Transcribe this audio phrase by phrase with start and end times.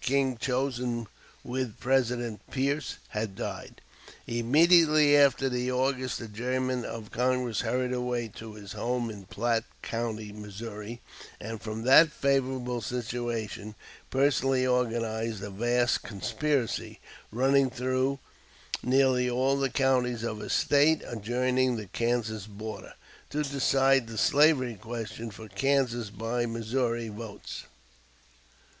[0.00, 1.08] King, chosen
[1.42, 3.80] with President Pierce, had died.]
[4.28, 10.30] immediately after the August adjournment of Congress hurried away to his home in Platte County,
[10.30, 11.00] Missouri,
[11.40, 13.74] and from that favorable situation
[14.08, 17.00] personally organized a vast conspiracy,
[17.32, 18.20] running through
[18.84, 22.94] nearly all the counties of his State adjoining the Kansas border,
[23.30, 27.64] to decide the slavery question for Kansas by Missouri votes.